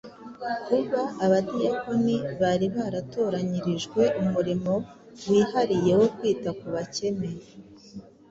[0.65, 4.73] Kuba aba badiyakoni bari baratoranyirijwe umurimo
[5.29, 7.29] wihariye wo kwita ku bakene,